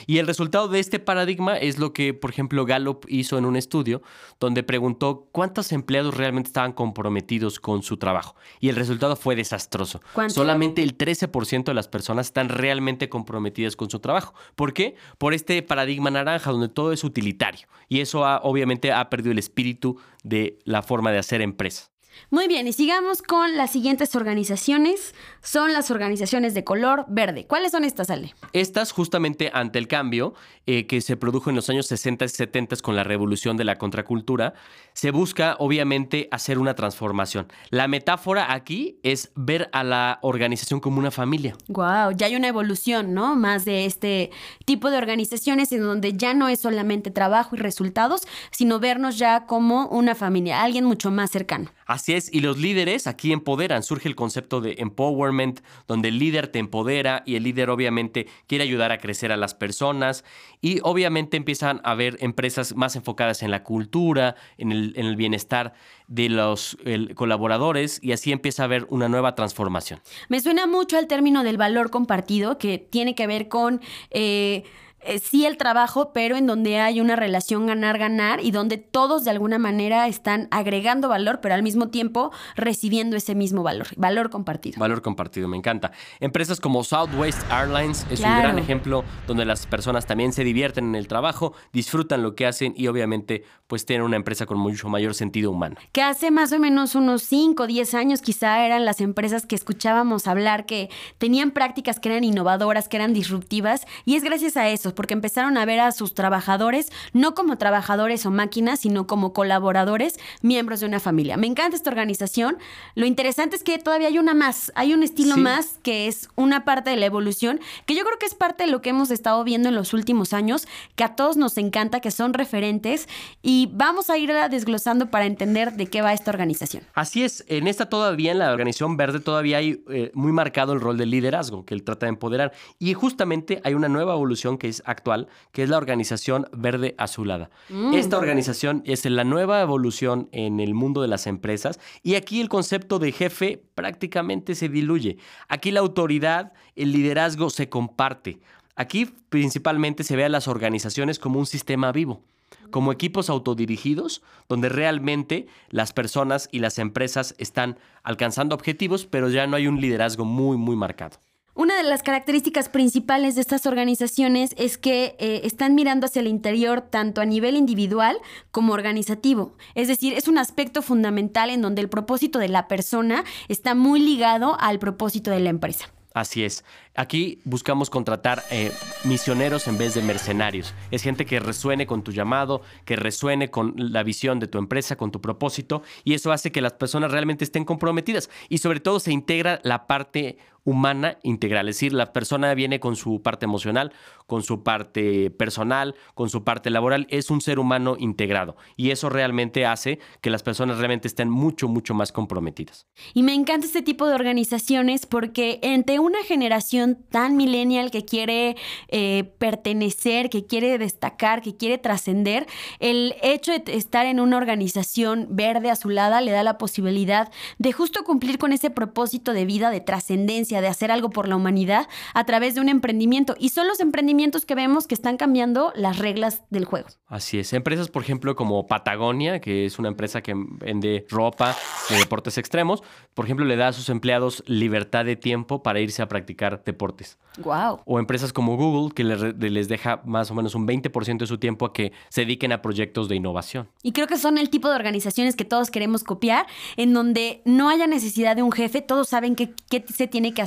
Y 0.06 0.18
el 0.18 0.28
resultado 0.28 0.68
de 0.68 0.80
este 0.80 1.00
paradigma 1.00 1.58
es 1.58 1.78
lo 1.78 1.94
que, 1.94 2.14
por 2.14 2.30
ejemplo, 2.30 2.66
Gallup 2.66 3.06
hizo 3.08 3.38
en 3.38 3.46
un 3.46 3.56
estudio 3.56 4.02
donde 4.40 4.64
preguntó 4.64 5.28
cuántos 5.32 5.72
empleados 5.72 6.16
realmente 6.16 6.48
estaban 6.48 6.74
comprometidos 6.74 7.60
con 7.60 7.84
su 7.84 7.98
trabajo. 7.98 8.36
Y 8.60 8.70
el 8.70 8.76
resultado 8.76 9.16
fue 9.16 9.36
desastroso. 9.36 10.02
¿Cuánto? 10.14 10.34
Solamente 10.34 10.84
el 10.84 10.98
13% 10.98 11.66
de 11.66 11.74
las 11.74 11.88
personas 11.88 12.28
están 12.28 12.47
realmente 12.50 13.10
comprometidas 13.10 13.76
con 13.76 13.90
su 13.90 14.00
trabajo. 14.00 14.34
¿Por 14.56 14.74
qué? 14.74 14.96
Por 15.18 15.34
este 15.34 15.62
paradigma 15.64 16.10
naranja 16.12 16.52
donde 16.52 16.70
todo 16.70 16.92
es 16.94 17.04
utilitario. 17.04 17.68
Y 17.90 18.00
eso 18.02 18.26
ha- 18.26 18.38
obviamente 18.44 18.92
ha 18.92 19.10
perdido 19.10 19.32
el 19.32 19.40
espíritu 19.40 20.00
de 20.24 20.60
la 20.66 20.82
forma 20.82 21.12
de 21.12 21.20
hacer 21.20 21.42
empresa. 21.42 21.92
Muy 22.30 22.48
bien, 22.48 22.68
y 22.68 22.74
sigamos 22.74 23.22
con 23.22 23.56
las 23.56 23.72
siguientes 23.72 24.16
organizaciones. 24.16 25.16
Son 25.42 25.74
las 25.74 25.92
organizaciones 25.92 26.54
de 26.54 26.64
color 26.64 27.06
verde. 27.08 27.46
¿Cuáles 27.48 27.72
son 27.72 27.84
estas, 27.84 28.10
Ale? 28.10 28.34
Estas 28.54 28.92
justamente 28.92 29.50
ante 29.54 29.80
el 29.80 29.88
cambio 29.88 30.34
eh, 30.66 30.88
que 30.88 31.02
se 31.02 31.18
produjo 31.18 31.50
en 31.50 31.56
los 31.56 31.70
años 31.70 31.88
60 31.88 32.26
y 32.26 32.30
70 32.30 32.78
con 32.82 32.96
la 32.96 33.04
revolución 33.04 33.56
de 33.58 33.64
la 33.64 33.78
contracultura, 33.78 34.54
se 34.94 35.12
busca 35.12 35.56
obviamente 35.60 36.28
hacer 36.32 36.60
una 36.60 36.74
transformación. 36.76 37.48
La 37.70 37.88
metáfora 37.88 38.54
aquí 38.54 39.00
es 39.04 39.32
ver 39.36 39.70
a 39.72 39.84
la 39.84 40.20
organización 40.22 40.80
como 40.80 41.00
una 41.00 41.12
familia. 41.12 41.56
Wow, 41.68 42.12
ya 42.16 42.26
hay 42.26 42.36
una 42.36 42.48
evolución, 42.48 43.14
¿no? 43.14 43.36
Más 43.36 43.66
de 43.66 43.86
este 43.86 44.32
tipo 44.66 44.90
de 44.92 44.98
organizaciones 44.98 45.72
en 45.72 45.82
donde 45.82 46.14
ya 46.14 46.34
no 46.34 46.50
es 46.50 46.60
solamente 46.60 47.12
trabajo 47.12 47.56
y 47.56 47.60
resultados, 47.60 48.28
sino 48.52 48.80
vernos 48.80 49.18
ya 49.18 49.46
como 49.46 49.88
una 49.88 50.16
familia, 50.16 50.64
alguien 50.64 50.86
mucho 50.86 51.12
más 51.12 51.32
cercano. 51.32 51.72
Así 51.88 52.14
es, 52.14 52.32
y 52.32 52.42
los 52.42 52.58
líderes 52.58 53.08
aquí 53.08 53.32
empoderan, 53.32 53.82
surge 53.82 54.10
el 54.10 54.16
concepto 54.16 54.60
de 54.62 54.76
empowerment, 54.80 55.62
donde 55.88 56.10
el 56.10 56.20
líder 56.20 56.50
te 56.50 56.60
empodera 56.60 57.24
y 57.26 57.36
el 57.36 57.44
líder 57.44 57.70
obviamente 57.70 58.28
quiere 58.46 58.66
ayudar 58.66 58.92
a 58.92 58.98
crecer 58.98 59.32
a 59.32 59.38
las 59.38 59.56
personas 59.56 60.26
y 60.62 60.80
obviamente 60.84 61.38
empiezan 61.38 61.80
a 61.84 61.92
haber 61.92 62.18
empresas 62.20 62.76
más 62.76 62.96
enfocadas 62.98 63.42
en 63.42 63.52
la 63.52 63.64
cultura, 63.64 64.36
en 64.58 64.74
el, 64.74 64.94
en 64.98 65.06
el 65.06 65.16
bienestar 65.16 65.74
de 66.08 66.30
los 66.30 66.78
colaboradores 67.16 68.00
y 68.02 68.12
así 68.12 68.32
empieza 68.32 68.64
a 68.64 68.66
haber 68.66 68.86
una 68.90 69.08
nueva 69.08 69.36
transformación. 69.36 70.02
Me 70.28 70.42
suena 70.42 70.68
mucho 70.68 70.98
al 70.98 71.08
término 71.08 71.44
del 71.44 71.58
valor 71.58 71.90
compartido, 71.90 72.58
que 72.58 72.78
tiene 72.78 73.16
que 73.16 73.28
ver 73.28 73.48
con 73.48 73.82
eh, 74.12 74.64
eh, 75.08 75.20
sí 75.20 75.46
el 75.46 75.58
trabajo, 75.58 76.12
pero 76.14 76.36
en 76.36 76.46
donde 76.46 76.80
hay 76.80 77.02
una 77.02 77.16
relación 77.16 77.66
ganar-ganar 77.66 78.40
y 78.42 78.52
donde 78.52 78.78
todos 78.78 79.24
de 79.24 79.32
alguna 79.32 79.58
manera 79.58 80.08
están 80.08 80.48
agregando 80.52 81.10
valor, 81.10 81.40
pero 81.42 81.56
al 81.56 81.64
mismo 81.64 81.90
tiempo 81.90 82.32
recibiendo 82.56 83.16
ese 83.16 83.36
mismo 83.36 83.64
valor, 83.64 83.88
valor 83.96 84.30
compartido. 84.30 84.80
Valor 84.80 85.02
compartido, 85.02 85.48
me 85.48 85.58
encanta. 85.58 85.92
Empresas 86.20 86.60
como 86.60 86.84
Southwest 86.84 87.40
Airlines 87.52 88.06
es 88.10 88.20
un 88.20 88.38
gran 88.38 88.60
ejemplo 88.60 89.04
donde 89.26 89.46
las 89.46 89.66
personas 89.66 90.06
también 90.06 90.34
se 90.34 90.44
divierten 90.44 90.90
en 90.90 90.96
el 90.96 91.08
trabajo, 91.08 91.54
disfrutan 91.74 92.22
lo 92.22 92.36
que 92.36 92.46
hacen 92.46 92.74
y 92.76 92.88
obviamente 92.88 93.44
pues 93.68 93.86
tienen 93.86 94.06
una 94.06 94.16
empresa 94.16 94.46
con 94.46 94.58
mucho 94.58 94.90
mayor 94.90 95.14
sentido 95.14 95.52
humano. 95.52 95.76
que 95.92 96.02
hace 96.02 96.32
más 96.32 96.52
o 96.52 96.60
menos 96.60 96.96
unos 96.96 97.24
5 97.24 97.64
o 97.64 97.68
10 97.68 97.94
años 97.94 98.22
quizá 98.22 98.66
eran 98.66 98.86
las 98.86 99.02
empresas 99.02 99.46
que 99.46 99.56
escuchábamos 99.56 100.28
hablar 100.28 100.66
que 100.66 100.90
tenían 101.18 101.52
prácticas 101.52 102.00
que 102.00 102.10
eran 102.10 102.24
innovadoras, 102.24 102.88
que 102.88 102.98
eran 102.98 103.14
disruptivas, 103.14 103.86
y 104.06 104.16
es 104.16 104.24
gracias 104.24 104.58
a 104.58 104.70
eso, 104.70 104.96
porque 104.98 105.14
empezaron 105.14 105.58
a 105.58 105.64
ver 105.64 105.80
a 105.80 105.92
sus 105.94 106.14
trabajadores 106.14 106.92
no 107.14 107.36
como 107.36 107.58
trabajadores 107.58 108.26
o 108.26 108.32
máquinas, 108.32 108.82
sino 108.82 109.08
como 109.08 109.32
colaboradores, 109.32 110.20
miembros 110.42 110.80
de 110.82 110.88
una 110.88 111.00
familia. 111.00 111.38
Me 111.38 111.48
encanta 111.48 111.78
esta 111.78 111.90
organización. 111.90 112.58
Lo 112.96 113.06
interesante 113.06 113.56
es 113.56 113.64
que 113.64 113.78
todavía 113.78 114.08
hay 114.08 114.18
una 114.18 114.34
más, 114.34 114.72
hay 114.76 114.94
un 114.94 115.04
estilo 115.04 115.36
Sí. 115.36 115.42
más 115.42 115.80
que 115.84 116.08
es 116.08 116.30
una 116.36 116.66
parte 116.66 116.90
de 116.90 116.98
la 116.98 117.06
evolución, 117.06 117.60
que 117.86 117.96
yo 117.96 118.04
creo 118.04 118.18
que 118.20 118.26
es 118.26 118.34
parte 118.34 118.66
de 118.66 118.72
lo 118.72 118.82
que 118.82 118.90
hemos 118.90 119.12
estado 119.12 119.44
viendo 119.44 119.70
en 119.70 119.76
los 119.76 119.94
últimos 119.94 120.34
años, 120.34 120.68
que 120.96 121.04
a 121.04 121.16
todos 121.16 121.38
nos 121.38 121.58
encanta, 121.58 122.00
que 122.00 122.10
son 122.12 122.34
referentes, 122.34 123.08
y 123.44 123.70
vamos 123.74 124.10
a 124.10 124.18
irla 124.18 124.50
desglosando 124.50 125.12
para 125.12 125.26
entender 125.26 125.74
de 125.74 125.86
qué 125.88 126.02
va 126.02 126.12
esta 126.14 126.32
organización. 126.32 126.84
Así 126.96 127.24
es, 127.24 127.46
en 127.48 127.68
esta 127.68 127.88
todavía, 127.88 128.32
en 128.32 128.40
la 128.40 128.52
organización 128.52 128.98
verde, 128.98 129.20
todavía 129.20 129.58
hay 129.58 129.84
eh, 129.90 130.12
muy 130.16 130.32
marcado 130.32 130.74
el 130.74 130.82
rol 130.82 130.98
del 130.98 131.12
liderazgo 131.12 131.66
que 131.66 131.76
él 131.76 131.84
trata 131.84 132.08
de 132.08 132.10
empoderar. 132.10 132.52
Y 132.80 132.94
justamente 132.96 133.62
hay 133.64 133.76
una 133.76 133.90
nueva 133.90 134.14
evolución 134.14 134.58
que 134.58 134.68
es 134.70 134.82
actual, 134.88 135.28
que 135.52 135.64
es 135.64 135.70
la 135.70 135.78
organización 135.78 136.48
verde 136.52 136.96
azulada. 136.98 137.50
Esta 137.94 138.18
organización 138.18 138.82
es 138.86 139.06
la 139.06 139.24
nueva 139.24 139.62
evolución 139.62 140.30
en 140.32 140.60
el 140.60 140.74
mundo 140.74 141.02
de 141.02 141.08
las 141.08 141.28
empresas 141.28 141.80
y 142.02 142.16
aquí 142.16 142.42
el 142.42 142.50
concepto 142.50 142.98
de 142.98 143.12
jefe 143.12 143.62
prácticamente 143.76 144.56
se 144.56 144.70
diluye. 144.70 145.18
Aquí 145.48 145.72
la 145.72 145.82
autoridad, 145.82 146.54
el 146.76 146.92
liderazgo 146.92 147.50
se 147.50 147.70
comparte. 147.70 148.40
Aquí 148.76 149.06
principalmente 149.30 150.04
se 150.04 150.16
ve 150.16 150.26
a 150.26 150.30
las 150.30 150.48
organizaciones 150.48 151.20
como 151.20 151.40
un 151.40 151.46
sistema 151.46 151.92
vivo 151.92 152.24
como 152.72 152.92
equipos 152.92 153.30
autodirigidos, 153.30 154.22
donde 154.50 154.70
realmente 154.70 155.48
las 155.70 155.94
personas 155.94 156.50
y 156.52 156.60
las 156.60 156.80
empresas 156.80 157.36
están 157.38 157.78
alcanzando 158.04 158.56
objetivos, 158.56 159.06
pero 159.06 159.30
ya 159.30 159.48
no 159.48 159.56
hay 159.56 159.68
un 159.68 159.80
liderazgo 159.80 160.26
muy, 160.26 160.58
muy 160.58 160.76
marcado. 160.76 161.18
Una 161.58 161.76
de 161.76 161.82
las 161.82 162.04
características 162.04 162.70
principales 162.70 163.34
de 163.34 163.42
estas 163.42 163.66
organizaciones 163.66 164.52
es 164.58 164.78
que 164.78 165.16
eh, 165.18 165.42
están 165.44 165.74
mirando 165.74 166.06
hacia 166.06 166.20
el 166.20 166.28
interior 166.28 166.82
tanto 166.82 167.20
a 167.20 167.26
nivel 167.26 167.56
individual 167.56 168.16
como 168.52 168.74
organizativo. 168.74 169.56
Es 169.74 169.88
decir, 169.88 170.14
es 170.14 170.28
un 170.28 170.38
aspecto 170.38 170.84
fundamental 170.84 171.50
en 171.50 171.64
donde 171.64 171.82
el 171.82 171.90
propósito 171.90 172.38
de 172.38 172.50
la 172.50 172.68
persona 172.68 173.24
está 173.48 173.74
muy 173.74 174.00
ligado 174.00 174.56
al 174.60 174.78
propósito 174.78 175.32
de 175.32 175.40
la 175.40 175.50
empresa. 175.50 175.92
Así 176.14 176.44
es. 176.44 176.64
Aquí 176.96 177.42
buscamos 177.44 177.92
contratar 177.92 178.44
eh, 178.50 178.72
misioneros 179.04 179.68
en 179.68 179.78
vez 179.78 179.94
de 179.94 180.02
mercenarios. 180.02 180.74
Es 180.90 181.04
gente 181.04 181.26
que 181.26 181.40
resuene 181.40 181.86
con 181.86 182.04
tu 182.04 182.12
llamado, 182.12 182.64
que 182.86 182.96
resuene 182.96 183.52
con 183.52 183.76
la 183.78 184.02
visión 184.02 184.40
de 184.40 184.48
tu 184.48 184.58
empresa, 184.58 184.96
con 184.96 185.12
tu 185.12 185.22
propósito, 185.22 185.84
y 186.04 186.16
eso 186.16 186.32
hace 186.32 186.52
que 186.52 186.62
las 186.62 186.74
personas 186.74 187.12
realmente 187.12 187.44
estén 187.44 187.66
comprometidas. 187.66 188.32
Y 188.50 188.58
sobre 188.58 188.80
todo 188.80 189.00
se 189.00 189.12
integra 189.12 189.60
la 189.64 189.86
parte 189.86 190.40
humana 190.68 191.18
integral, 191.24 191.70
es 191.70 191.78
decir, 191.78 191.94
la 191.94 192.12
persona 192.12 192.54
viene 192.54 192.82
con 192.82 192.98
su 192.98 193.22
parte 193.22 193.46
emocional, 193.46 193.94
con 194.26 194.44
su 194.44 194.64
parte 194.64 195.32
personal, 195.32 195.96
con 196.14 196.30
su 196.30 196.44
parte 196.44 196.70
laboral, 196.70 197.08
es 197.10 197.32
un 197.32 197.40
ser 197.40 197.58
humano 197.58 197.96
integrado. 197.98 198.58
Y 198.76 198.92
eso 198.92 199.08
realmente 199.10 199.66
hace 199.66 200.00
que 200.20 200.30
las 200.30 200.44
personas 200.44 200.78
realmente 200.78 201.08
estén 201.08 201.30
mucho, 201.30 201.70
mucho 201.70 201.94
más 201.94 202.12
comprometidas. 202.12 202.86
Y 203.14 203.24
me 203.24 203.34
encanta 203.34 203.66
este 203.66 203.82
tipo 203.82 204.08
de 204.08 204.16
organizaciones 204.16 205.06
porque 205.06 205.60
entre 205.62 206.00
una 206.00 206.22
generación 206.26 206.98
tan 207.12 207.38
millennial 207.38 207.90
que 207.90 208.04
quiere 208.04 208.58
eh, 208.90 209.24
pertenecer, 209.38 210.30
que 210.30 210.46
quiere 210.46 210.78
destacar, 210.78 211.42
que 211.42 211.56
quiere 211.56 211.78
trascender, 211.78 212.46
el 212.80 213.16
hecho 213.22 213.54
de 213.54 213.64
estar 213.74 214.06
en 214.06 214.20
una 214.20 214.36
organización 214.36 215.28
verde 215.30 215.72
azulada 215.72 216.20
le 216.20 216.32
da 216.32 216.44
la 216.44 216.58
posibilidad 216.58 217.32
de 217.58 217.72
justo 217.72 218.04
cumplir 218.04 218.38
con 218.38 218.52
ese 218.52 218.70
propósito 218.70 219.32
de 219.32 219.46
vida, 219.46 219.70
de 219.70 219.80
trascendencia, 219.80 220.57
de 220.62 220.68
hacer 220.68 220.92
algo 220.92 221.10
por 221.10 221.28
la 221.28 221.36
humanidad 221.36 221.88
a 222.14 222.26
través 222.26 222.56
de 222.56 222.62
un 222.62 222.70
emprendimiento. 222.70 223.36
Y 223.40 223.50
son 223.50 223.68
los 223.68 223.80
emprendimientos 223.80 224.46
que 224.46 224.56
vemos 224.56 224.88
que 224.88 224.96
están 224.96 225.18
cambiando 225.18 225.72
las 225.76 225.98
reglas 226.00 226.44
del 226.50 226.66
juego. 226.66 226.88
Así 227.08 227.40
es. 227.40 227.54
Empresas, 227.54 227.88
por 227.90 228.02
ejemplo, 228.04 228.36
como 228.36 228.68
Patagonia, 228.68 229.40
que 229.40 229.66
es 229.66 229.80
una 229.80 229.88
empresa 229.90 230.22
que 230.22 230.34
vende 230.36 231.06
ropa 231.10 231.56
de 231.90 231.98
deportes 231.98 232.38
extremos, 232.38 232.84
por 233.14 233.26
ejemplo, 233.26 233.46
le 233.46 233.56
da 233.56 233.70
a 233.70 233.74
sus 233.74 233.90
empleados 233.90 234.44
libertad 234.48 235.06
de 235.06 235.16
tiempo 235.16 235.64
para 235.64 235.80
irse 235.80 236.02
a 236.02 236.08
practicar 236.08 236.64
deportes. 236.64 237.18
¡Wow! 237.40 237.82
O 237.86 238.00
empresas 238.00 238.34
como 238.34 238.58
Google, 238.58 238.94
que 238.94 239.04
le- 239.04 239.34
les 239.50 239.68
deja 239.68 240.02
más 240.06 240.32
o 240.32 240.34
menos 240.36 240.56
un 240.56 240.66
20% 240.68 241.18
de 241.20 241.28
su 241.28 241.38
tiempo 241.38 241.66
a 241.66 241.74
que 241.74 241.92
se 242.10 242.22
dediquen 242.22 242.52
a 242.52 242.62
proyectos 242.62 243.08
de 243.10 243.16
innovación. 243.16 243.70
Y 243.84 243.92
creo 243.92 244.08
que 244.08 244.18
son 244.18 244.38
el 244.38 244.50
tipo 244.50 244.70
de 244.70 244.76
organizaciones 244.76 245.36
que 245.36 245.46
todos 245.46 245.70
queremos 245.70 246.04
copiar, 246.04 246.46
en 246.78 246.94
donde 246.94 247.42
no 247.46 247.70
haya 247.70 247.86
necesidad 247.88 248.36
de 248.36 248.44
un 248.44 248.52
jefe, 248.52 248.82
todos 248.82 249.08
saben 249.10 249.36
qué, 249.36 249.54
qué 249.70 249.86
se 249.88 250.08
tiene 250.08 250.34
que 250.34 250.42
hacer, 250.42 250.47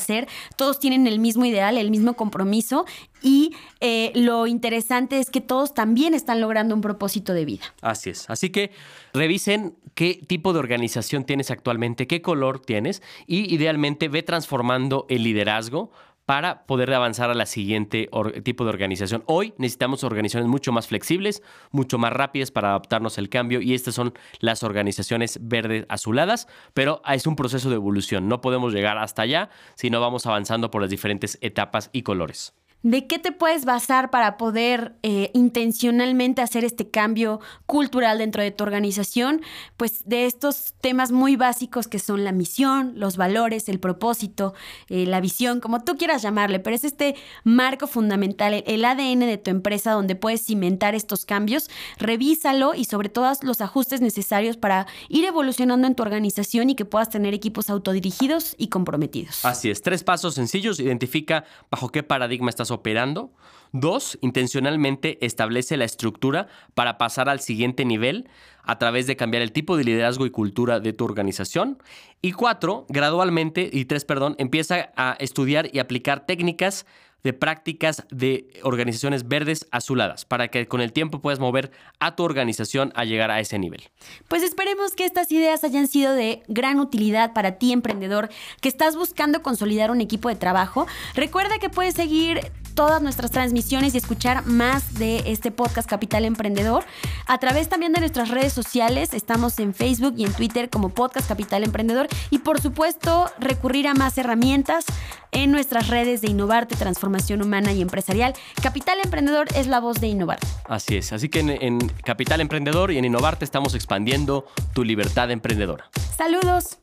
todos 0.57 0.79
tienen 0.79 1.07
el 1.07 1.19
mismo 1.19 1.45
ideal, 1.45 1.77
el 1.77 1.91
mismo 1.91 2.15
compromiso 2.15 2.87
y 3.23 3.55
eh, 3.81 4.13
lo 4.15 4.47
interesante 4.47 5.19
es 5.19 5.31
que 5.31 5.41
todos 5.41 5.75
también 5.75 6.15
están 6.15 6.41
logrando 6.41 6.75
un 6.75 6.81
propósito 6.81 7.35
de 7.35 7.45
vida. 7.45 7.65
Así 7.83 8.11
es. 8.11 8.29
Así 8.29 8.51
que 8.51 8.71
revisen 9.13 9.77
qué 9.95 10.15
tipo 10.27 10.53
de 10.53 10.59
organización 10.59 11.25
tienes 11.25 11.51
actualmente, 11.51 12.07
qué 12.07 12.23
color 12.23 12.61
tienes 12.61 13.03
y 13.27 13.53
idealmente 13.55 14.09
ve 14.09 14.23
transformando 14.23 15.07
el 15.09 15.25
liderazgo 15.25 15.91
para 16.31 16.65
poder 16.65 16.95
avanzar 16.95 17.29
a 17.29 17.35
la 17.35 17.45
siguiente 17.45 18.09
tipo 18.45 18.63
de 18.63 18.71
organización. 18.71 19.25
Hoy 19.27 19.53
necesitamos 19.59 20.05
organizaciones 20.05 20.49
mucho 20.49 20.71
más 20.71 20.87
flexibles, 20.87 21.43
mucho 21.73 21.99
más 21.99 22.13
rápidas 22.13 22.53
para 22.53 22.69
adaptarnos 22.69 23.19
al 23.19 23.29
cambio 23.29 23.61
y 23.61 23.75
estas 23.75 23.97
son 23.97 24.15
las 24.39 24.63
organizaciones 24.63 25.41
verdes 25.43 25.87
azuladas, 25.89 26.47
pero 26.73 27.03
es 27.13 27.27
un 27.27 27.35
proceso 27.35 27.69
de 27.69 27.75
evolución. 27.75 28.29
No 28.29 28.41
podemos 28.41 28.73
llegar 28.73 28.97
hasta 28.97 29.23
allá 29.23 29.51
si 29.75 29.91
no 29.91 30.01
vamos 30.01 30.25
avanzando 30.25 30.71
por 30.71 30.83
las 30.83 30.91
diferentes 30.91 31.37
etapas 31.41 31.91
y 31.93 32.03
colores. 32.03 32.55
¿De 32.83 33.07
qué 33.07 33.19
te 33.19 33.31
puedes 33.31 33.67
basar 33.67 34.11
para 34.11 34.39
poder 34.39 34.95
eh, 35.03 35.31
intencionalmente 35.35 36.41
hacer 36.41 36.65
este 36.65 36.89
cambio 36.89 37.41
cultural 37.67 38.19
dentro 38.19 38.43
de 38.43 38.53
tu 38.53 38.65
organización? 38.65 39.43
Pues 39.77 40.03
de 40.07 40.25
estos 40.25 40.73
temas 40.81 41.13
muy 41.13 41.37
básicos 41.37 41.89
que 41.89 41.99
son 41.99 42.25
la 42.25 42.33
misión, 42.33 42.95
los 42.97 43.19
valores, 43.19 43.69
el 43.69 43.81
propósito, 43.81 44.55
eh, 44.89 45.05
la 45.05 45.21
visión, 45.21 45.61
como 45.61 45.85
tú 45.85 45.99
quieras 45.99 46.23
llamarle, 46.23 46.59
pero 46.59 46.75
es 46.75 46.85
este 46.85 47.17
marco 47.45 47.87
fundamental, 47.87 48.65
el 48.67 48.85
ADN 48.85 49.21
de 49.21 49.37
tu 49.37 49.51
empresa 49.51 49.93
donde 49.93 50.17
puedes 50.17 50.47
cimentar 50.47 50.95
estos 50.95 51.27
cambios. 51.27 51.69
Revísalo 51.99 52.75
y 52.75 52.87
sobre 52.87 53.11
todo 53.11 53.31
los 53.43 53.61
ajustes 53.61 54.01
necesarios 54.01 54.57
para 54.57 54.87
ir 55.11 55.27
evolucionando 55.27 55.87
en 55.87 55.95
tu 55.95 56.03
organización 56.03 56.71
y 56.71 56.77
que 56.77 56.87
puedas 56.87 57.11
tener 57.11 57.35
equipos 57.35 57.69
autodirigidos 57.69 58.55
y 58.57 58.69
comprometidos. 58.69 59.45
Así 59.45 59.69
es, 59.69 59.83
tres 59.83 60.03
pasos 60.03 60.35
sencillos, 60.35 60.81
identifica 60.81 61.45
bajo 61.71 61.91
qué 61.91 62.03
paradigma 62.03 62.49
estás 62.49 62.70
operando. 62.71 63.33
Dos, 63.73 64.19
intencionalmente 64.21 65.25
establece 65.25 65.77
la 65.77 65.85
estructura 65.85 66.49
para 66.75 66.99
pasar 66.99 67.29
al 67.29 67.41
siguiente 67.41 67.85
nivel 67.85 68.29
a 68.65 68.79
través 68.79 69.07
de 69.07 69.17
cambiar 69.17 69.43
el 69.43 69.53
tipo 69.53 69.77
de 69.77 69.85
liderazgo 69.85 70.27
y 70.27 70.31
cultura 70.31 70.81
de 70.81 70.93
tu 70.93 71.05
organización. 71.05 71.79
Y 72.21 72.33
cuatro, 72.33 72.87
gradualmente, 72.89 73.71
y 73.73 73.85
tres, 73.85 74.05
perdón, 74.05 74.35
empieza 74.39 74.91
a 74.97 75.17
estudiar 75.21 75.71
y 75.73 75.79
aplicar 75.79 76.27
técnicas 76.27 76.85
de 77.23 77.33
prácticas 77.33 78.05
de 78.11 78.49
organizaciones 78.63 79.29
verdes 79.29 79.67
azuladas 79.71 80.25
para 80.25 80.49
que 80.49 80.67
con 80.67 80.81
el 80.81 80.93
tiempo 80.93 81.21
puedas 81.21 81.39
mover 81.39 81.71
a 81.99 82.17
tu 82.17 82.23
organización 82.23 82.93
a 82.95 83.05
llegar 83.05 83.31
a 83.31 83.41
ese 83.41 83.59
nivel. 83.59 83.83
Pues 84.29 84.43
esperemos 84.43 84.93
que 84.93 85.05
estas 85.05 85.31
ideas 85.33 85.65
hayan 85.65 85.87
sido 85.87 86.13
de 86.13 86.43
gran 86.49 86.81
utilidad 86.81 87.33
para 87.33 87.53
ti, 87.53 87.73
emprendedor, 87.73 88.31
que 88.61 88.69
estás 88.69 88.97
buscando 88.97 89.43
consolidar 89.43 89.91
un 89.91 90.01
equipo 90.01 90.29
de 90.29 90.37
trabajo. 90.37 90.87
Recuerda 91.15 91.59
que 91.59 91.71
puedes 91.71 91.95
seguir 91.95 92.41
todas 92.75 93.03
nuestras 93.03 93.31
transmisiones 93.31 93.95
y 93.95 93.99
escuchar 93.99 94.47
más 94.47 94.95
de 94.95 95.25
este 95.27 95.51
podcast 95.51 95.89
Capital 95.89 96.25
Emprendedor 96.25 96.85
a 97.31 97.39
través 97.39 97.69
también 97.69 97.93
de 97.93 98.01
nuestras 98.01 98.29
redes 98.29 98.53
sociales. 98.53 99.15
Estamos 99.15 99.61
en 99.61 99.73
Facebook 99.73 100.15
y 100.17 100.25
en 100.25 100.33
Twitter 100.33 100.69
como 100.69 100.89
Podcast 100.89 101.29
Capital 101.29 101.63
Emprendedor 101.63 102.09
y 102.31 102.41
por 102.41 102.61
supuesto 102.61 103.31
recurrir 103.39 103.87
a 103.87 103.95
más 103.95 104.19
herramientas 104.19 104.85
en 105.31 105.53
nuestras 105.53 105.87
redes 105.87 106.23
de 106.23 106.29
Innovarte, 106.29 106.75
Transformación 106.75 107.41
Humana 107.41 107.73
y 107.73 107.83
Empresarial. 107.83 108.35
Capital 108.61 108.99
Emprendedor 109.05 109.47
es 109.55 109.69
la 109.69 109.79
voz 109.79 110.01
de 110.01 110.09
Innovarte. 110.09 110.45
Así 110.65 110.97
es, 110.97 111.13
así 111.13 111.29
que 111.29 111.39
en, 111.39 111.51
en 111.51 111.79
Capital 112.05 112.41
Emprendedor 112.41 112.91
y 112.91 112.99
en 112.99 113.05
Innovarte 113.05 113.45
estamos 113.45 113.77
expandiendo 113.77 114.47
tu 114.75 114.83
libertad 114.83 115.31
emprendedora. 115.31 115.89
Saludos. 116.17 116.79